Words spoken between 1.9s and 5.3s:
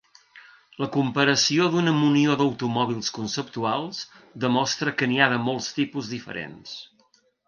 munió d’automòbils conceptuals demostra que n’hi ha